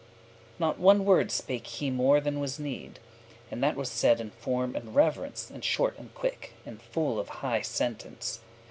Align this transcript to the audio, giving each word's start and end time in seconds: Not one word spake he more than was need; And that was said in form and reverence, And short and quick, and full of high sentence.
Not 0.57 0.79
one 0.79 1.05
word 1.05 1.29
spake 1.29 1.67
he 1.67 1.91
more 1.91 2.19
than 2.19 2.39
was 2.39 2.57
need; 2.57 2.97
And 3.51 3.61
that 3.61 3.75
was 3.75 3.87
said 3.91 4.19
in 4.19 4.31
form 4.31 4.75
and 4.75 4.95
reverence, 4.95 5.51
And 5.51 5.63
short 5.63 5.95
and 5.99 6.11
quick, 6.15 6.53
and 6.65 6.81
full 6.81 7.19
of 7.19 7.29
high 7.29 7.61
sentence. 7.61 8.39